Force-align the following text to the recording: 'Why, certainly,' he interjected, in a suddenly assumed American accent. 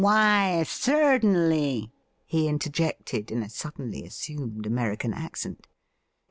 'Why, 0.01 0.63
certainly,' 0.63 1.91
he 2.25 2.47
interjected, 2.47 3.29
in 3.29 3.43
a 3.43 3.49
suddenly 3.51 4.03
assumed 4.03 4.65
American 4.65 5.13
accent. 5.13 5.67